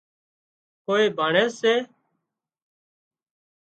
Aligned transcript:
ڪوئي 0.85 1.05
ڀانڻيز 1.17 1.51
سي 1.61 1.73